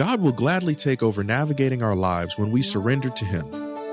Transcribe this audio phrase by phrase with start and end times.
[0.00, 3.44] God will gladly take over navigating our lives when we surrender to Him.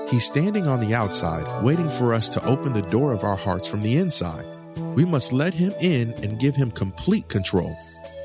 [0.08, 3.68] He's standing on the outside, waiting for us to open the door of our hearts
[3.68, 4.56] from the inside.
[4.96, 7.76] We must let Him in and give Him complete control.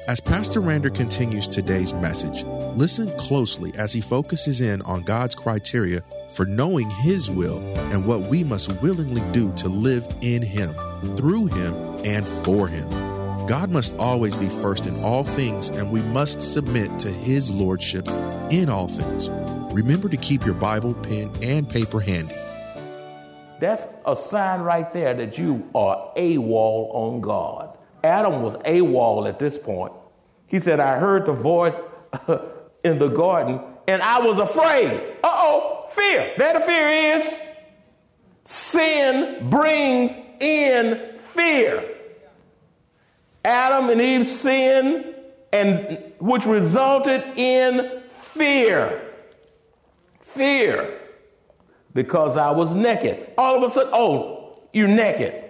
[0.08, 2.46] As Pastor Rander continues today's message,
[2.78, 7.58] listen closely as he focuses in on God's criteria for knowing His will
[7.92, 10.72] and what we must willingly do to live in Him,
[11.18, 11.74] through Him,
[12.06, 13.13] and for Him.
[13.48, 18.08] God must always be first in all things, and we must submit to His Lordship
[18.50, 19.30] in all things.
[19.74, 22.36] Remember to keep your Bible, pen, and paper handy.
[23.60, 27.78] That's a sign right there that you are AWOL on God.
[28.04, 29.94] Adam was AWOL at this point.
[30.48, 31.76] He said, I heard the voice
[32.84, 34.90] in the garden and I was afraid.
[35.24, 36.34] Uh oh, fear.
[36.38, 37.34] There the fear is.
[38.46, 41.84] Sin brings in fear.
[43.44, 45.16] Adam and Eve sinned,
[45.52, 49.02] and which resulted in fear.
[50.22, 51.00] Fear.
[51.94, 53.32] Because I was naked.
[53.38, 55.44] All of a sudden, oh, you're naked.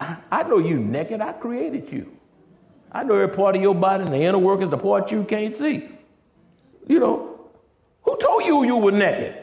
[0.00, 1.20] I, I know you naked.
[1.20, 2.12] I created you.
[2.92, 5.56] I know every part of your body and the inner workings, the part you can't
[5.56, 5.88] see.
[6.86, 7.40] You know,
[8.02, 9.34] who told you you were naked?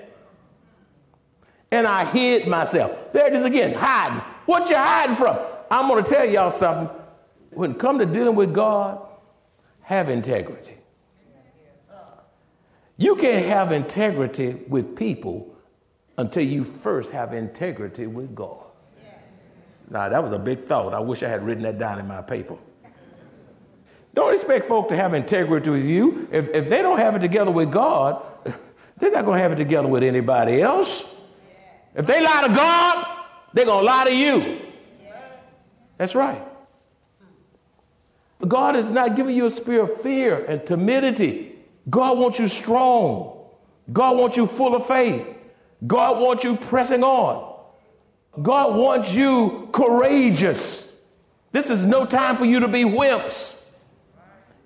[1.72, 3.14] And I hid myself.
[3.14, 4.20] There it is again, hiding.
[4.46, 5.40] What you hiding from?
[5.72, 6.96] I'm going to tell y'all something.
[7.56, 9.00] When it come to dealing with God,
[9.82, 10.78] have integrity.
[12.98, 15.56] You can't have integrity with people
[16.18, 18.64] until you first have integrity with God.
[19.90, 20.94] Now, that was a big thought.
[20.94, 22.56] I wish I had written that down in my paper.
[24.14, 26.28] Don't expect folk to have integrity with you.
[26.32, 28.24] If, if they don't have it together with God,
[28.98, 31.04] they're not going to have it together with anybody else.
[31.96, 33.08] If they lie to God,
[33.54, 34.62] they're going to lie to you.
[35.98, 36.42] That's right.
[38.48, 41.56] God is not giving you a spirit of fear and timidity.
[41.90, 43.40] God wants you strong.
[43.92, 45.26] God wants you full of faith.
[45.86, 47.54] God wants you pressing on.
[48.42, 50.92] God wants you courageous.
[51.52, 53.56] This is no time for you to be wimps.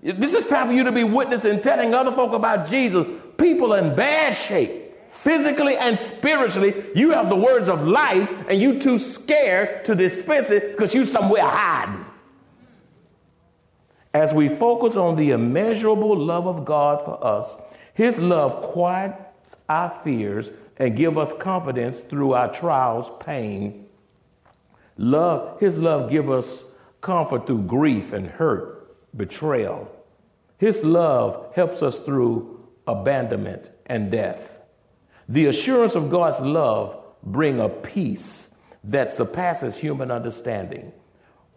[0.01, 3.05] This is time for you to be witnessing, and telling other folk about Jesus.
[3.37, 6.73] People in bad shape, physically and spiritually.
[6.95, 11.05] You have the words of life, and you too scared to dispense it because you
[11.05, 12.05] somewhere hiding.
[14.17, 17.55] As we focus on the immeasurable love of God for us,
[17.93, 19.21] His love quiets
[19.69, 23.85] our fears and give us confidence through our trials, pain.
[24.97, 26.63] Love, His love give us
[26.99, 29.87] comfort through grief and hurt, betrayal.
[30.57, 34.41] His love helps us through abandonment and death.
[35.29, 38.47] The assurance of God's love bring a peace
[38.85, 40.91] that surpasses human understanding.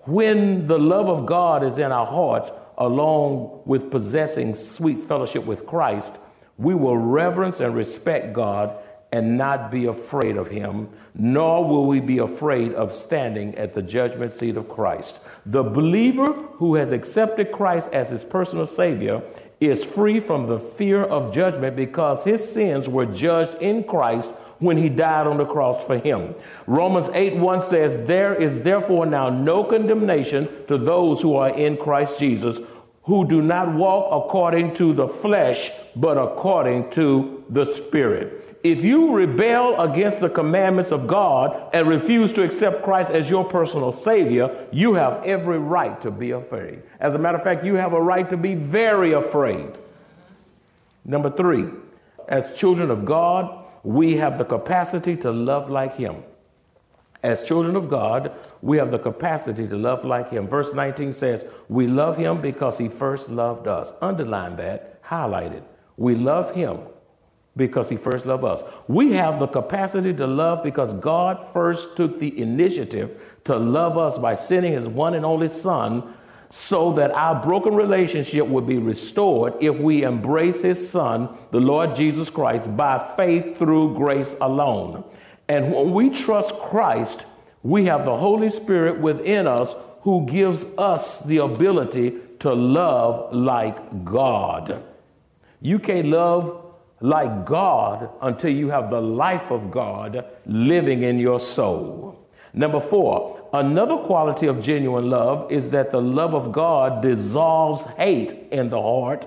[0.06, 5.66] When the love of God is in our hearts, along with possessing sweet fellowship with
[5.66, 6.14] Christ,
[6.56, 8.74] we will reverence and respect God
[9.12, 13.82] and not be afraid of him, nor will we be afraid of standing at the
[13.82, 15.20] judgment seat of Christ.
[15.46, 19.22] The believer who has accepted Christ as his personal Savior
[19.60, 24.76] is free from the fear of judgment because his sins were judged in Christ when
[24.76, 26.34] he died on the cross for him.
[26.66, 31.76] Romans 8 1 says, There is therefore now no condemnation to those who are in
[31.76, 32.58] Christ Jesus,
[33.02, 39.12] who do not walk according to the flesh, but according to the Spirit if you
[39.12, 44.66] rebel against the commandments of God and refuse to accept Christ as your personal Savior,
[44.70, 46.82] you have every right to be afraid.
[47.00, 49.70] As a matter of fact, you have a right to be very afraid.
[51.06, 51.70] Number three,
[52.28, 56.22] as children of God, we have the capacity to love like Him.
[57.22, 58.32] As children of God,
[58.62, 60.48] we have the capacity to love like Him.
[60.48, 63.92] Verse 19 says, We love Him because He first loved us.
[64.00, 65.62] Underline that, highlight it.
[65.96, 66.80] We love Him
[67.56, 68.62] because he first loved us.
[68.88, 74.18] We have the capacity to love because God first took the initiative to love us
[74.18, 76.14] by sending his one and only son
[76.50, 81.94] so that our broken relationship would be restored if we embrace his son, the Lord
[81.94, 85.04] Jesus Christ, by faith through grace alone.
[85.48, 87.24] And when we trust Christ,
[87.62, 94.04] we have the Holy Spirit within us who gives us the ability to love like
[94.04, 94.82] God.
[95.60, 96.64] You can't love
[97.00, 102.19] like God until you have the life of God living in your soul.
[102.52, 108.36] Number four, another quality of genuine love is that the love of God dissolves hate
[108.50, 109.26] in the heart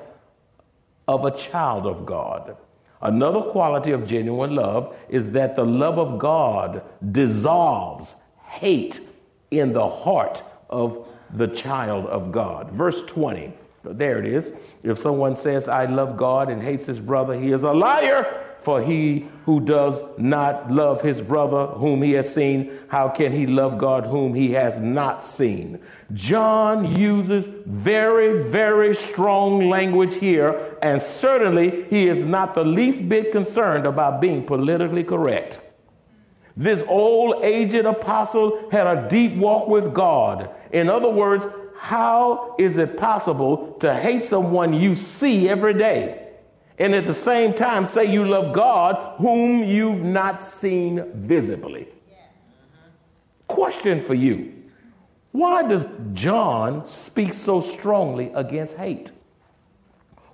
[1.08, 2.58] of a child of God.
[3.02, 8.16] Another quality of genuine love is that the love of God dissolves
[8.46, 9.02] hate
[9.52, 12.72] in the heart of the child of God.
[12.72, 13.52] Verse 20,
[13.84, 14.54] there it is.
[14.84, 18.53] If someone says, I love God and hates his brother, he is a liar.
[18.63, 23.45] For he who does not love his brother whom he has seen, how can he
[23.45, 25.80] love God whom he has not seen?
[26.13, 33.33] John uses very, very strong language here, and certainly he is not the least bit
[33.33, 35.59] concerned about being politically correct.
[36.56, 40.50] This old aged apostle had a deep walk with God.
[40.71, 41.45] In other words,
[41.77, 46.23] how is it possible to hate someone you see every day?
[46.83, 51.88] And at the same time say you love God whom you've not seen visibly.
[53.47, 54.53] Question for you
[55.31, 59.13] Why does John speak so strongly against hate?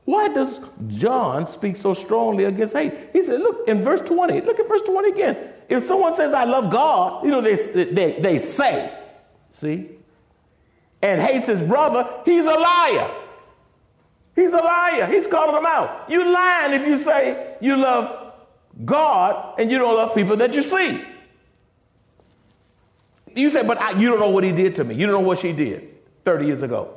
[0.05, 2.93] Why does John speak so strongly against hate?
[3.13, 5.37] He said, look, in verse 20, look at verse 20 again.
[5.67, 7.57] If someone says, I love God, you know, they,
[7.93, 8.91] they, they say,
[9.51, 9.91] see,
[11.03, 13.11] and hates his brother, he's a liar.
[14.39, 15.05] He's a liar.
[15.07, 16.09] He's calling them out.
[16.09, 18.33] You lying if you say you love
[18.85, 21.03] God and you don't love people that you see.
[23.35, 24.95] You say, but I, you don't know what he did to me.
[24.95, 25.93] You don't know what she did
[26.23, 26.93] 30 years ago.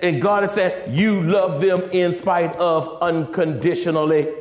[0.00, 4.32] And God has said, you love them in spite of unconditionally.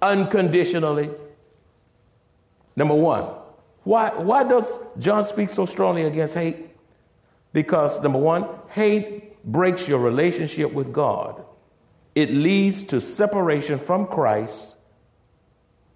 [0.00, 1.10] Unconditionally.
[2.76, 3.24] Number one,
[3.82, 6.68] why, why does John speak so strongly against hate?
[7.52, 11.44] Because, number one, hate breaks your relationship with God.
[12.14, 14.76] It leads to separation from Christ.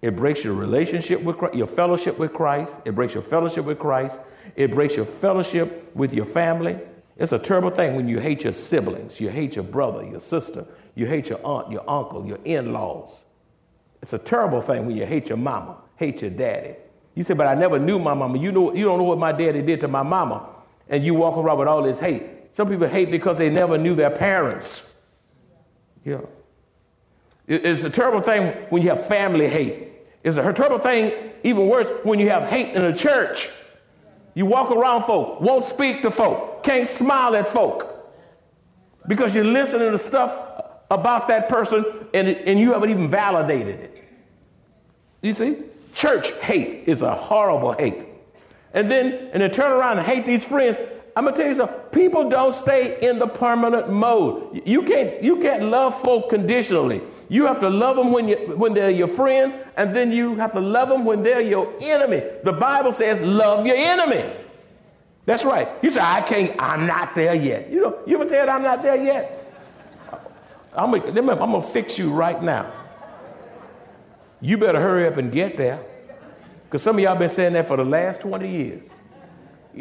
[0.01, 2.71] It breaks your relationship with Christ, your fellowship with Christ.
[2.85, 4.19] It breaks your fellowship with Christ.
[4.55, 6.77] It breaks your fellowship with your family.
[7.17, 10.65] It's a terrible thing when you hate your siblings, you hate your brother, your sister,
[10.95, 13.17] you hate your aunt, your uncle, your in laws.
[14.01, 16.75] It's a terrible thing when you hate your mama, hate your daddy.
[17.15, 18.37] You say, but I never knew my mama.
[18.39, 20.47] You, know, you don't know what my daddy did to my mama.
[20.87, 22.23] And you walk around with all this hate.
[22.53, 24.81] Some people hate because they never knew their parents.
[26.03, 26.21] Yeah.
[27.47, 29.87] It's a terrible thing when you have family hate.
[30.23, 33.49] It's a terrible thing, even worse, when you have hate in a church.
[34.35, 37.89] You walk around folk, won't speak to folk, can't smile at folk
[39.07, 44.03] because you're listening to stuff about that person and, and you haven't even validated it.
[45.21, 45.57] You see?
[45.93, 48.07] Church hate is a horrible hate.
[48.73, 50.77] And then, and they turn around and hate these friends
[51.15, 51.77] I'm gonna tell you something.
[51.91, 54.61] People don't stay in the permanent mode.
[54.65, 57.01] You can't you can't love folk conditionally.
[57.29, 60.51] You have to love them when you when they're your friends, and then you have
[60.53, 62.23] to love them when they're your enemy.
[62.43, 64.23] The Bible says, "Love your enemy."
[65.25, 65.67] That's right.
[65.81, 66.55] You say, "I can't.
[66.61, 69.35] I'm not there yet." You know, you ever said, "I'm not there yet"?
[70.75, 72.71] I'm gonna, I'm gonna fix you right now.
[74.41, 75.83] You better hurry up and get there,
[76.65, 78.87] because some of y'all been saying that for the last 20 years.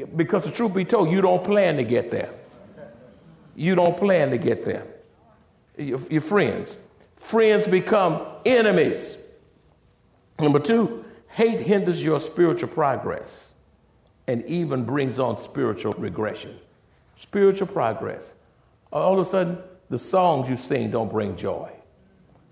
[0.04, 2.30] Because the truth be told, you don't plan to get there.
[3.54, 4.86] You don't plan to get there.
[5.76, 6.76] Your, your friends.
[7.16, 9.16] Friends become enemies.
[10.38, 13.52] Number two, hate hinders your spiritual progress
[14.28, 16.56] and even brings on spiritual regression.
[17.16, 18.34] Spiritual progress.
[18.92, 19.58] All of a sudden,
[19.90, 21.72] the songs you sing don't bring joy.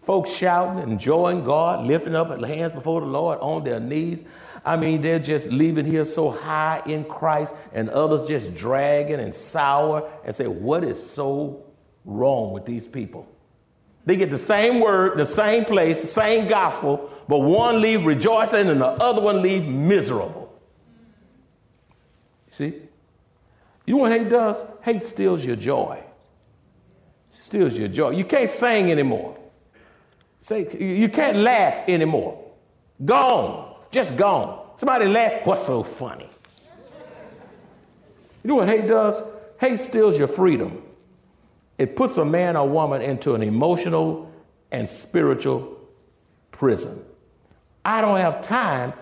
[0.06, 4.22] Folks shouting, enjoying God, lifting up their hands before the Lord on their knees.
[4.64, 9.34] I mean, they're just leaving here so high in Christ, and others just dragging and
[9.34, 11.64] sour and say, What is so
[12.04, 13.26] wrong with these people?
[14.04, 18.68] They get the same word, the same place, the same gospel, but one leave rejoicing
[18.68, 20.56] and the other one leave miserable.
[22.56, 22.75] See?
[23.84, 24.62] You know what hate does?
[24.82, 26.00] Hate steals your joy.
[27.40, 28.10] Steals your joy.
[28.10, 29.36] You can't sing anymore.
[30.46, 32.40] Say, you can't laugh anymore.
[33.04, 33.74] Gone.
[33.90, 34.64] Just gone.
[34.76, 35.44] Somebody laugh.
[35.44, 36.30] What's so funny?
[38.44, 39.24] You know what hate does?
[39.58, 40.84] Hate steals your freedom.
[41.78, 44.30] It puts a man or woman into an emotional
[44.70, 45.80] and spiritual
[46.52, 47.04] prison.
[47.84, 48.92] I don't have time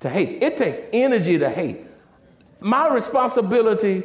[0.00, 0.42] to hate.
[0.42, 1.78] It takes energy to hate.
[2.60, 4.02] My responsibility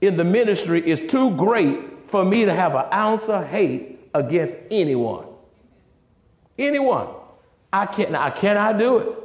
[0.00, 4.56] in the ministry is too great for me to have an ounce of hate against
[4.70, 5.26] anyone.
[6.58, 7.08] Anyone.
[7.72, 9.18] I can't, I cannot do it.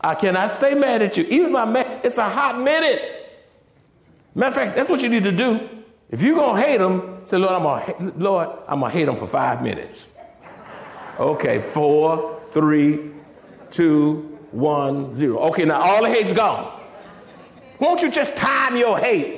[0.00, 1.24] I cannot stay mad at you.
[1.24, 3.12] Even I'm mad, it's a hot minute.
[4.34, 5.68] Matter of fact, that's what you need to do.
[6.10, 9.26] If you're gonna hate them, say, Lord, I'm gonna, Lord, I'm gonna hate them for
[9.26, 10.04] five minutes.
[11.18, 13.10] Okay, four, three,
[13.70, 15.38] two, one, zero.
[15.38, 16.80] Okay, now all the hate's gone.
[17.80, 19.35] Won't you just time your hate?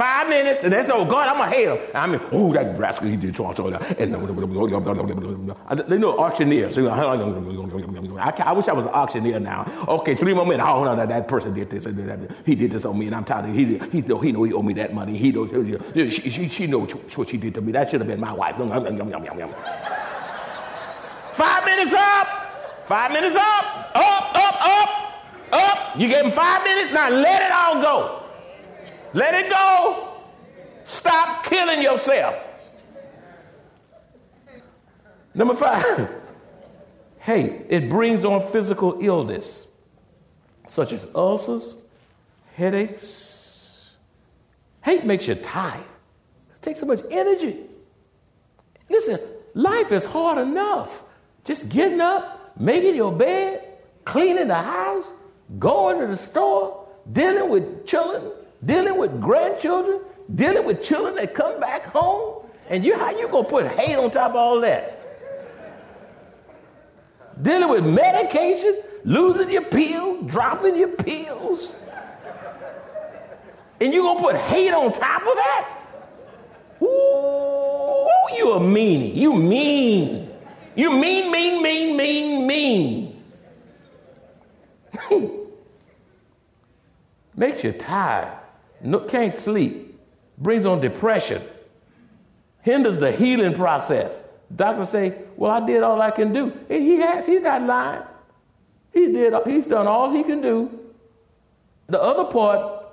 [0.00, 1.78] Five minutes, and that's oh God, I'm gonna hate him.
[1.94, 6.72] I mean, oh that rascal, he did so and uh, they know auctioneer.
[6.72, 6.94] So uh,
[8.18, 9.70] I, I wish I was an auctioneer now.
[9.86, 10.66] Okay, three more minutes.
[10.66, 12.34] Oh no, that, that person did this and that.
[12.46, 13.50] He did this on me, and I'm tired.
[13.50, 15.18] Of, he he know he know he owe me that money.
[15.18, 15.50] He knows
[15.94, 17.72] she, she, she knows what she did to me.
[17.72, 18.56] That should have been my wife.
[21.34, 22.86] Five minutes up.
[22.86, 23.64] Five minutes up.
[23.94, 24.88] Up, up, up,
[25.52, 26.00] up.
[26.00, 26.90] You gave him five minutes.
[26.90, 28.19] Now let it all go.
[29.12, 30.08] Let it go.
[30.84, 32.46] Stop killing yourself.
[35.34, 36.10] Number five,
[37.18, 39.66] hey, it brings on physical illness,
[40.68, 41.76] such as ulcers,
[42.54, 43.90] headaches.
[44.82, 45.84] Hate makes you tired.
[46.56, 47.58] It takes so much energy.
[48.88, 49.20] Listen,
[49.54, 51.04] life is hard enough.
[51.44, 53.66] Just getting up, making your bed,
[54.04, 55.04] cleaning the house,
[55.58, 58.32] going to the store, dealing with children,
[58.64, 60.00] dealing with grandchildren,
[60.34, 64.10] dealing with children that come back home, and you how you gonna put hate on
[64.10, 64.96] top of all that?
[67.42, 71.74] Dealing with medication, losing your pills, dropping your pills.
[73.80, 75.76] And you gonna put hate on top of that?
[76.82, 79.14] Ooh, you a meanie.
[79.14, 80.30] You mean.
[80.76, 83.22] You mean, mean, mean, mean, mean.
[87.36, 88.39] Makes you tired
[88.82, 89.98] no, can't sleep,
[90.38, 91.42] brings on depression,
[92.62, 94.22] hinders the healing process.
[94.54, 96.52] Doctors say, Well, I did all I can do.
[96.68, 98.02] And he has, he's not lying.
[98.92, 100.78] He did, he's done all he can do.
[101.88, 102.86] The other part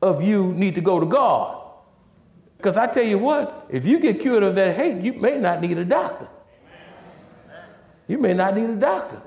[0.00, 1.62] of you need to go to God.
[2.56, 5.60] Because I tell you what, if you get cured of that hate, you may not
[5.60, 6.28] need a doctor.
[8.06, 9.20] You may not need a doctor.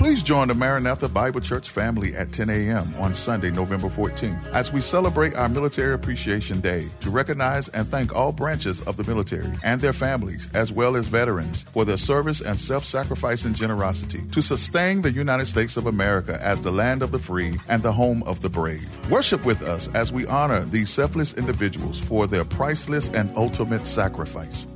[0.00, 2.94] Please join the Maranatha Bible Church family at 10 a.m.
[2.96, 8.16] on Sunday, November 14th, as we celebrate our Military Appreciation Day to recognize and thank
[8.16, 12.40] all branches of the military and their families, as well as veterans, for their service
[12.40, 17.12] and self sacrificing generosity to sustain the United States of America as the land of
[17.12, 18.88] the free and the home of the brave.
[19.10, 24.66] Worship with us as we honor these selfless individuals for their priceless and ultimate sacrifice.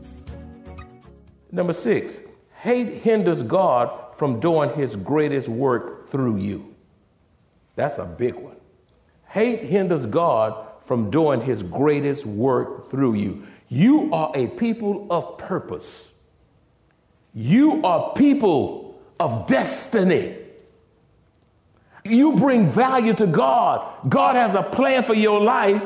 [1.51, 2.13] Number six,
[2.61, 6.75] hate hinders God from doing his greatest work through you.
[7.77, 8.57] That's a big one.
[9.27, 13.47] Hate hinders God from doing his greatest work through you.
[13.69, 16.11] You are a people of purpose.
[17.35, 20.37] You are people of destiny.
[22.05, 24.09] You bring value to God.
[24.09, 25.83] God has a plan for your life,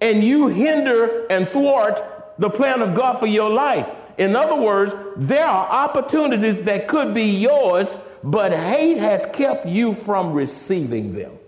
[0.00, 2.02] and you hinder and thwart
[2.38, 3.88] the plan of God for your life.
[4.18, 9.94] In other words, there are opportunities that could be yours, but hate has kept you
[9.94, 11.38] from receiving them.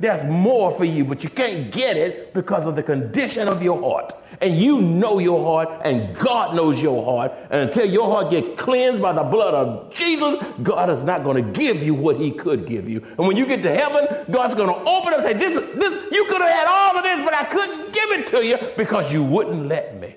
[0.00, 3.78] There's more for you, but you can't get it because of the condition of your
[3.82, 4.14] heart.
[4.40, 7.32] And you know your heart, and God knows your heart.
[7.50, 11.44] And until your heart get cleansed by the blood of Jesus, God is not going
[11.44, 13.04] to give you what He could give you.
[13.18, 16.12] And when you get to heaven, God's going to open up and say, "This, this,
[16.12, 19.12] you could have had all of this, but I couldn't give it to you because
[19.12, 20.14] you wouldn't let me."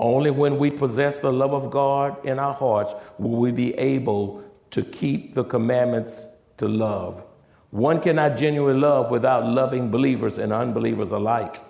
[0.00, 4.42] Only when we possess the love of God in our hearts will we be able
[4.70, 6.26] to keep the commandments
[6.56, 7.22] to love.
[7.68, 11.60] One cannot genuinely love without loving believers and unbelievers alike.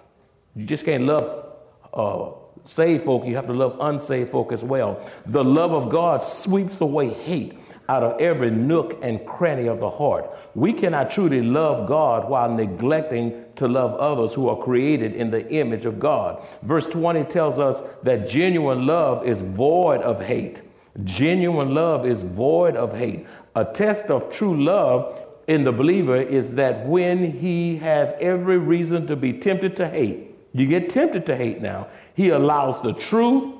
[0.54, 1.56] You just can't love
[1.92, 2.30] uh,
[2.66, 5.04] saved folk, you have to love unsaved folk as well.
[5.26, 7.58] The love of God sweeps away hate
[7.88, 10.30] out of every nook and cranny of the heart.
[10.54, 15.48] We cannot truly love God while neglecting to love others who are created in the
[15.50, 16.44] image of God.
[16.62, 20.62] Verse 20 tells us that genuine love is void of hate.
[21.04, 23.26] Genuine love is void of hate.
[23.54, 29.06] A test of true love in the believer is that when he has every reason
[29.06, 33.54] to be tempted to hate, you get tempted to hate now, he allows the truth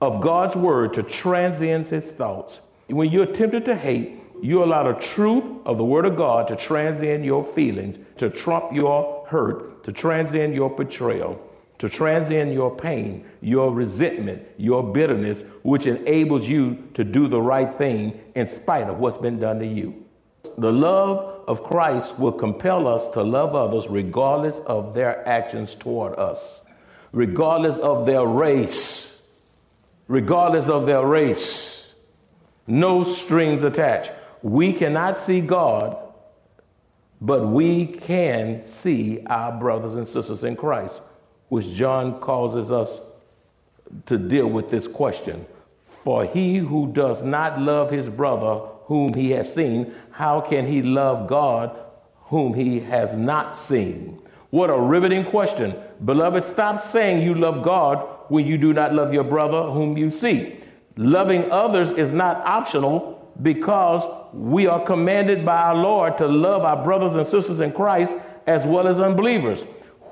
[0.00, 2.60] of God's word to transcend his thoughts
[2.92, 6.56] when you're tempted to hate, you allow the truth of the Word of God to
[6.56, 11.40] transcend your feelings, to trump your hurt, to transcend your betrayal,
[11.78, 17.72] to transcend your pain, your resentment, your bitterness, which enables you to do the right
[17.74, 20.04] thing in spite of what's been done to you.
[20.58, 26.18] The love of Christ will compel us to love others regardless of their actions toward
[26.18, 26.62] us,
[27.12, 29.10] regardless of their race
[30.10, 31.94] regardless of their race.
[32.66, 34.10] No strings attached.
[34.42, 35.96] We cannot see God,
[37.20, 41.02] but we can see our brothers and sisters in Christ,
[41.48, 43.02] which John causes us
[44.06, 45.44] to deal with this question.
[45.84, 50.82] For he who does not love his brother whom he has seen, how can he
[50.82, 51.78] love God
[52.22, 54.20] whom he has not seen?
[54.50, 55.76] What a riveting question.
[56.04, 60.10] Beloved, stop saying you love God when you do not love your brother whom you
[60.10, 60.56] see.
[60.96, 66.82] Loving others is not optional because we are commanded by our Lord to love our
[66.82, 68.14] brothers and sisters in Christ
[68.46, 69.62] as well as unbelievers.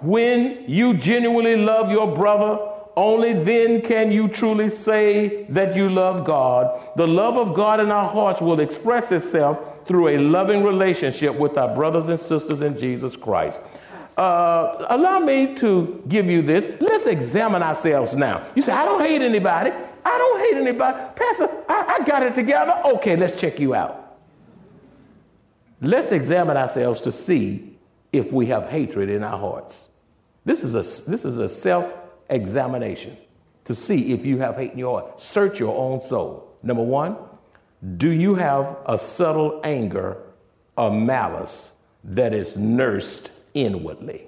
[0.01, 2.59] When you genuinely love your brother,
[2.97, 6.81] only then can you truly say that you love God.
[6.97, 11.57] The love of God in our hearts will express itself through a loving relationship with
[11.57, 13.61] our brothers and sisters in Jesus Christ.
[14.17, 16.69] Uh, allow me to give you this.
[16.81, 18.45] Let's examine ourselves now.
[18.57, 19.71] You say, I don't hate anybody.
[20.05, 20.99] I don't hate anybody.
[21.15, 22.81] Pastor, I, I got it together.
[22.85, 24.08] Okay, let's check you out.
[25.80, 27.76] Let's examine ourselves to see
[28.12, 29.88] if we have hatred in our hearts.
[30.44, 31.92] This is a, this is a self
[32.30, 33.16] examination
[33.64, 35.20] to see if you have hate in your heart.
[35.20, 36.56] Search your own soul.
[36.62, 37.16] Number one,
[37.97, 40.16] do you have a subtle anger
[40.76, 41.73] or malice
[42.04, 44.25] that is nursed inwardly?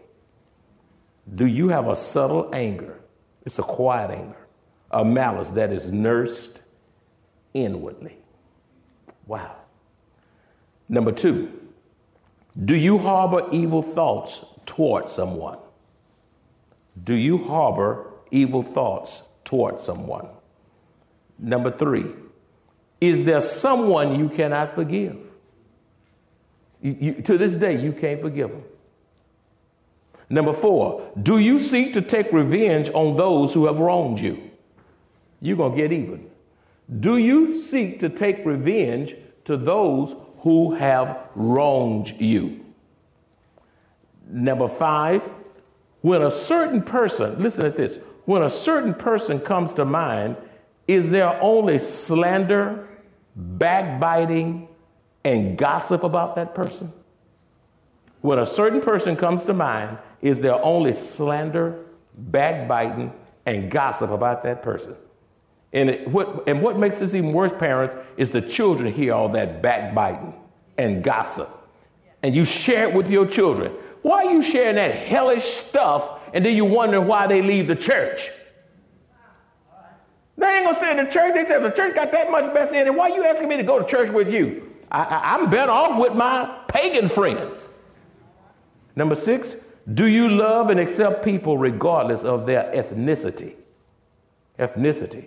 [1.35, 3.01] Do you have a subtle anger?
[3.45, 4.47] It's a quiet anger,
[4.91, 6.61] a malice that is nursed
[7.55, 8.19] inwardly.
[9.27, 9.57] Wow.
[10.91, 11.49] Number two,
[12.65, 15.59] do you harbor evil thoughts toward someone?
[17.05, 20.27] Do you harbor evil thoughts toward someone?
[21.39, 22.07] Number three,
[23.01, 25.17] is there someone you cannot forgive?
[26.83, 28.65] You, you, to this day, you can't forgive them.
[30.29, 34.51] Number four, do you seek to take revenge on those who have wronged you?
[35.41, 36.29] You're going to get even.
[36.99, 42.65] Do you seek to take revenge to those who have wronged you?
[44.29, 45.23] Number five,
[46.03, 50.37] when a certain person, listen to this, when a certain person comes to mind,
[50.87, 52.89] is there only slander,
[53.37, 54.69] backbiting,
[55.25, 56.93] and gossip about that person?
[58.21, 61.85] When a certain person comes to mind, is there only slander,
[62.17, 63.13] backbiting,
[63.47, 64.95] and gossip about that person?
[65.73, 69.29] And, it, what, and what makes this even worse, parents, is the children hear all
[69.31, 70.35] that backbiting
[70.77, 71.49] and gossip.
[72.23, 73.73] And you share it with your children.
[74.03, 77.77] Why are you sharing that hellish stuff and then you wonder why they leave the
[77.77, 78.31] church?
[80.37, 81.35] They ain't gonna stay in the church.
[81.35, 82.95] They said the church got that much best in it.
[82.95, 84.71] Why are you asking me to go to church with you?
[84.91, 87.67] I, am better off with my pagan friends.
[88.97, 89.55] Number six,
[89.95, 93.55] do you love and accept people regardless of their ethnicity?
[94.59, 95.27] Ethnicity.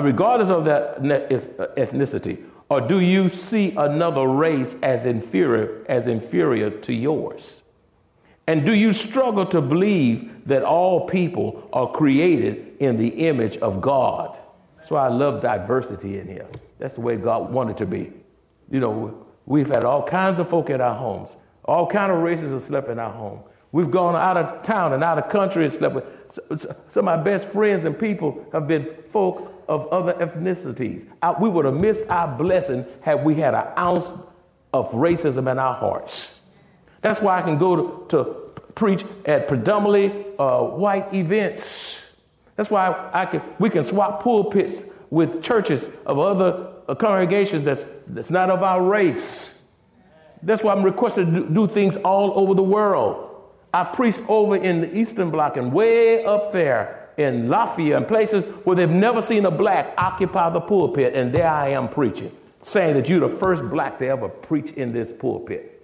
[0.00, 2.44] Regardless of their uh, ethnicity.
[2.70, 7.62] Or do you see another race as inferior, as inferior to yours?
[8.46, 13.80] And do you struggle to believe that all people are created in the image of
[13.80, 14.38] God?
[14.76, 16.46] That's why I love diversity in here.
[16.78, 18.12] That's the way God wanted to be.
[18.70, 21.30] You know, we've had all kinds of folk in our homes.
[21.64, 23.40] All kind of races have slept in our home.
[23.72, 26.04] We've gone out of town and out of country and slept with.
[26.88, 31.06] Some of my best friends and people have been folk of other ethnicities.
[31.40, 34.10] We would have missed our blessing had we had an ounce
[34.72, 36.40] of racism in our hearts.
[37.00, 38.24] That's why I can go to, to
[38.74, 41.98] preach at predominantly uh, white events.
[42.56, 47.86] That's why I can, we can swap pulpits with churches of other uh, congregations that's,
[48.06, 49.58] that's not of our race.
[50.42, 53.30] That's why I'm requested to do things all over the world.
[53.72, 58.44] I preached over in the Eastern Bloc and way up there in Lafayette and places
[58.64, 62.94] where they've never seen a black occupy the pulpit, and there I am preaching, saying
[62.94, 65.74] that you're the first black to ever preach in this pulpit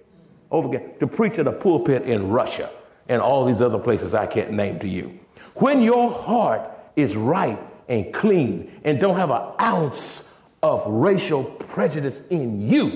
[0.51, 2.69] over again to preach at a pulpit in Russia
[3.07, 5.17] and all these other places I can't name to you.
[5.55, 10.23] When your heart is right and clean and don't have an ounce
[10.61, 12.91] of racial prejudice in you,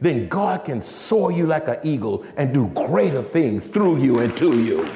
[0.00, 4.36] then God can soar you like an eagle and do greater things through you and
[4.36, 4.88] to you.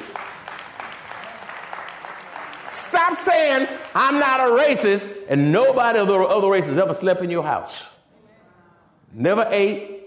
[2.91, 7.29] Stop saying, I'm not a racist, and nobody of the other races ever slept in
[7.29, 7.83] your house.
[9.13, 10.01] Never ate,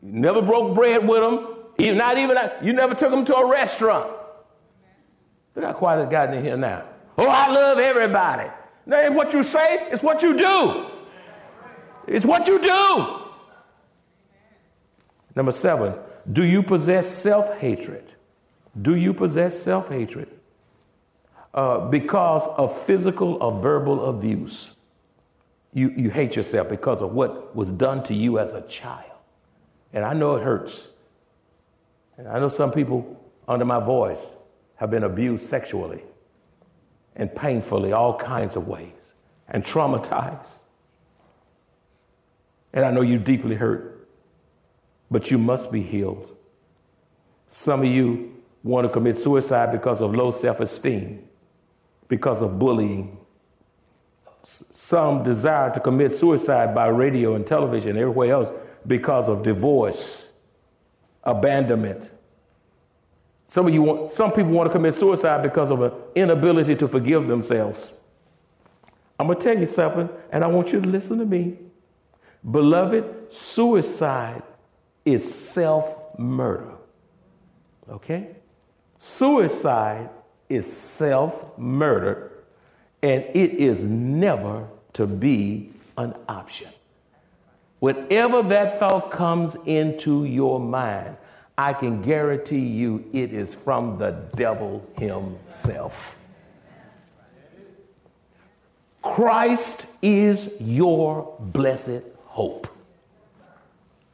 [0.00, 1.48] Never broke bread with them.
[1.78, 4.12] Even, not even, you never took them to a restaurant.
[5.54, 6.84] Look how quiet it's gotten in here now.
[7.18, 8.48] Oh, I love everybody.
[8.86, 10.86] No, it's what you say, it's what you do.
[12.06, 13.06] It's what you do.
[15.34, 15.94] Number seven,
[16.30, 18.04] do you possess self hatred?
[18.80, 20.28] Do you possess self hatred?
[21.54, 24.70] Uh, because of physical or verbal abuse.
[25.74, 29.10] you, you hate yourself because of what was done to you as a child.
[29.92, 30.88] And I know it hurts.
[32.16, 34.24] And I know some people under my voice
[34.76, 36.02] have been abused sexually
[37.16, 39.14] and painfully, all kinds of ways,
[39.48, 40.48] and traumatized.
[42.72, 44.08] And I know you deeply hurt,
[45.10, 46.34] but you must be healed.
[47.48, 51.28] Some of you want to commit suicide because of low self esteem,
[52.12, 53.16] because of bullying.
[54.42, 58.50] Some desire to commit suicide by radio and television and everywhere else
[58.86, 60.28] because of divorce,
[61.24, 62.10] abandonment.
[63.48, 66.86] Some of you want, some people want to commit suicide because of an inability to
[66.86, 67.94] forgive themselves.
[69.18, 71.56] I'm going to tell you something, and I want you to listen to me.
[72.50, 74.42] Beloved, suicide
[75.06, 76.72] is self murder.
[77.88, 78.36] Okay?
[78.98, 80.10] Suicide
[80.52, 82.30] is self murder,
[83.02, 86.68] and it is never to be an option.
[87.80, 91.16] Whenever that thought comes into your mind,
[91.56, 96.18] I can guarantee you it is from the devil himself.
[99.00, 102.68] Christ is your blessed hope.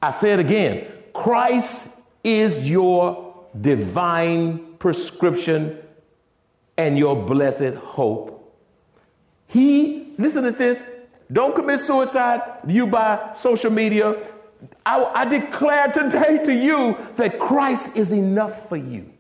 [0.01, 1.85] I say it again Christ
[2.23, 5.79] is your divine prescription
[6.79, 8.37] and your blessed hope.
[9.49, 10.83] He, listen to this,
[11.31, 14.17] don't commit suicide, you by social media.
[14.87, 19.13] I, I declare today to you that Christ is enough for you.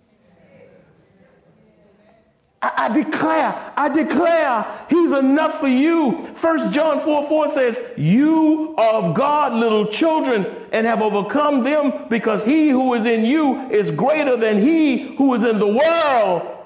[2.60, 6.28] I, I, declare, I declare he's enough for you.
[6.34, 12.08] First John 4 4 says, You are of God, little children, and have overcome them
[12.08, 16.57] because he who is in you is greater than he who is in the world.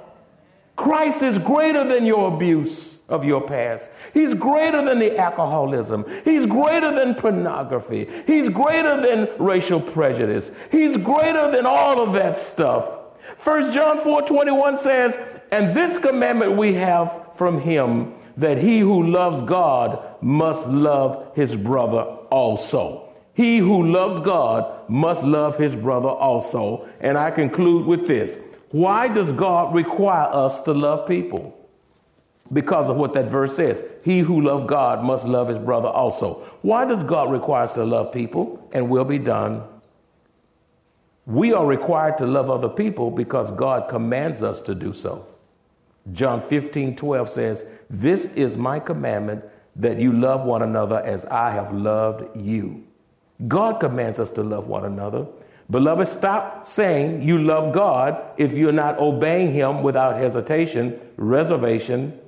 [0.77, 3.91] Christ is greater than your abuse of your past.
[4.15, 6.05] He's greater than the alcoholism.
[6.25, 8.09] He's greater than pornography.
[8.27, 10.51] He's greater than racial prejudice.
[10.71, 13.01] He's greater than all of that stuff.
[13.45, 15.19] 1 John 4 21 says,
[15.51, 21.55] And this commandment we have from him that he who loves God must love his
[21.55, 23.09] brother also.
[23.35, 26.89] He who loves God must love his brother also.
[27.01, 28.39] And I conclude with this
[28.73, 31.59] Why does God require us to love people?
[32.53, 33.83] because of what that verse says.
[34.03, 36.43] He who loves God must love his brother also.
[36.63, 39.63] Why does God require us to love people and will be done?
[41.25, 45.27] We are required to love other people because God commands us to do so.
[46.13, 49.45] John 15, 12 says, This is my commandment
[49.77, 52.85] that you love one another as I have loved you.
[53.47, 55.27] God commands us to love one another.
[55.73, 62.21] Beloved, stop saying you love God if you're not obeying Him without hesitation, reservation,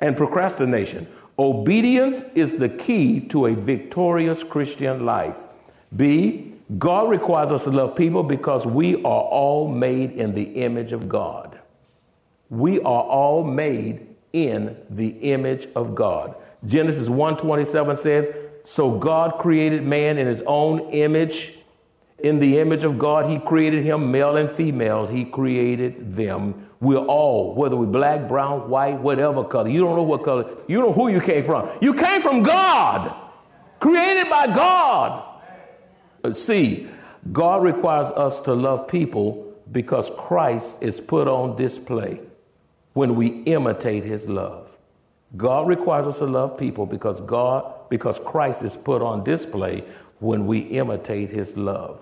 [0.00, 1.08] and procrastination.
[1.36, 5.36] Obedience is the key to a victorious Christian life.
[5.96, 10.92] B, God requires us to love people because we are all made in the image
[10.92, 11.58] of God.
[12.50, 16.36] We are all made in the image of God.
[16.64, 18.30] Genesis 1:27 says,
[18.62, 21.58] "So God created man in his own image,
[22.18, 26.98] in the image of God he created him, male and female he created them." We're
[26.98, 29.70] all, whether we're black, brown, white, whatever color.
[29.70, 30.44] You don't know what color.
[30.68, 31.70] You don't know who you came from.
[31.80, 33.14] You came from God,
[33.80, 35.24] created by God.
[36.22, 36.86] Uh, see,
[37.32, 42.20] God requires us to love people because Christ is put on display
[42.92, 44.68] when we imitate his love.
[45.36, 49.84] God requires us to love people because God because Christ is put on display
[50.18, 52.00] when we imitate his love.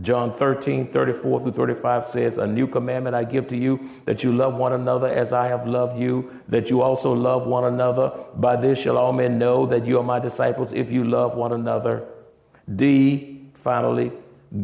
[0.00, 4.32] John 13, 34 through 35 says, A new commandment I give to you, that you
[4.32, 8.12] love one another as I have loved you, that you also love one another.
[8.34, 11.52] By this shall all men know that you are my disciples if you love one
[11.52, 12.08] another.
[12.74, 14.10] D, finally,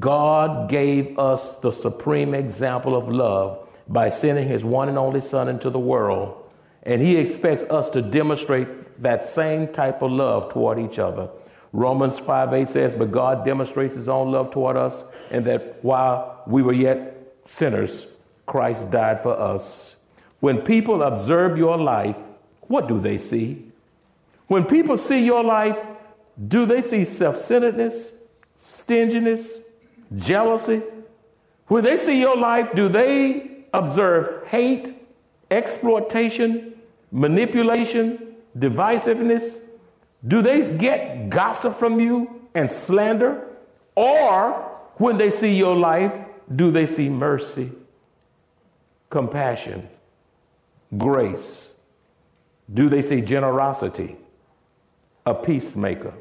[0.01, 5.49] God gave us the supreme example of love by sending his one and only Son
[5.49, 6.51] into the world.
[6.83, 11.29] And he expects us to demonstrate that same type of love toward each other.
[11.73, 16.43] Romans 5 8 says, But God demonstrates his own love toward us, and that while
[16.47, 18.07] we were yet sinners,
[18.47, 19.97] Christ died for us.
[20.41, 22.17] When people observe your life,
[22.63, 23.65] what do they see?
[24.49, 25.79] When people see your life,
[26.49, 28.11] do they see self centeredness,
[28.57, 29.61] stinginess,
[30.17, 30.83] jealousy?
[31.69, 34.97] When they see your life, do they observe hate,
[35.51, 36.75] exploitation,
[37.13, 39.61] manipulation, divisiveness?
[40.27, 43.47] Do they get gossip from you and slander?
[43.95, 44.53] Or
[44.97, 46.13] when they see your life,
[46.55, 47.73] do they see mercy,
[49.09, 49.89] compassion,
[50.97, 51.75] grace?
[52.73, 54.17] Do they see generosity,
[55.27, 56.13] a peacemaker?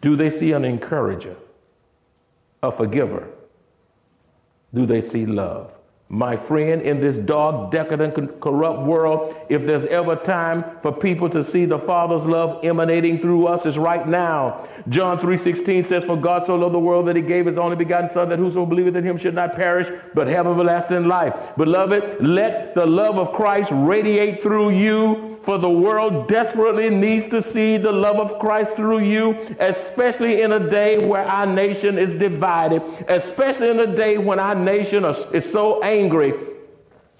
[0.00, 1.36] Do they see an encourager,
[2.62, 3.28] a forgiver?
[4.72, 5.72] Do they see love?
[6.14, 11.42] My friend, in this dark, decadent, corrupt world, if there's ever time for people to
[11.42, 14.64] see the Father's love emanating through us, is right now.
[14.88, 18.08] John 3.16 says, For God so loved the world that he gave his only begotten
[18.10, 21.34] Son, that whoso believeth in him should not perish, but have everlasting life.
[21.56, 27.42] Beloved, let the love of Christ radiate through you for the world desperately needs to
[27.42, 32.14] see the love of Christ through you, especially in a day where our nation is
[32.14, 36.32] divided, especially in a day when our nation is so angry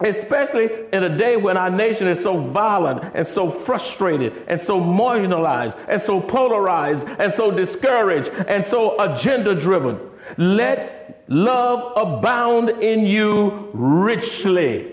[0.01, 4.79] Especially in a day when our nation is so violent and so frustrated and so
[4.79, 9.97] marginalized and so polarized and so discouraged and so agenda driven.
[10.37, 14.91] Let love abound in you richly.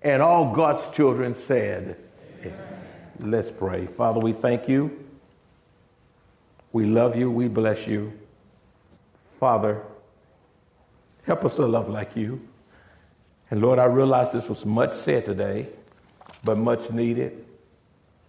[0.00, 1.98] And all God's children said,
[3.18, 3.86] Let's pray.
[3.86, 5.04] Father, we thank you.
[6.72, 7.30] We love you.
[7.30, 8.12] We bless you.
[9.38, 9.82] Father,
[11.24, 12.40] help us to love like you.
[13.50, 15.68] And Lord, I realize this was much said today,
[16.42, 17.44] but much needed.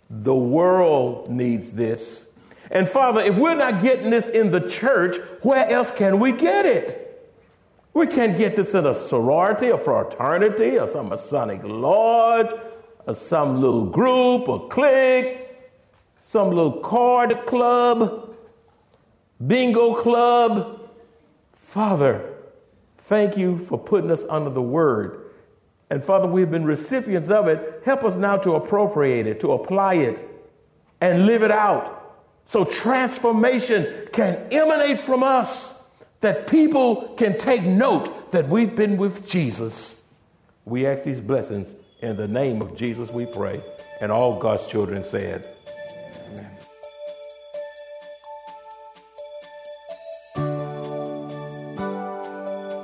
[0.09, 2.25] The world needs this.
[2.69, 6.65] And Father, if we're not getting this in the church, where else can we get
[6.65, 7.31] it?
[7.93, 12.49] We can't get this in a sorority, a fraternity, or some Masonic lodge,
[13.05, 15.47] or some little group or clique,
[16.17, 18.35] some little card club,
[19.45, 20.89] bingo club.
[21.69, 22.33] Father,
[23.07, 25.19] thank you for putting us under the word.
[25.89, 27.81] And Father, we've been recipients of it.
[27.85, 30.27] Help us now to appropriate it, to apply it,
[31.01, 31.99] and live it out.
[32.45, 35.85] So transformation can emanate from us,
[36.21, 40.01] that people can take note that we've been with Jesus.
[40.65, 41.67] We ask these blessings
[42.03, 43.61] in the name of Jesus, we pray.
[44.01, 45.47] And all God's children said,
[46.27, 46.51] Amen.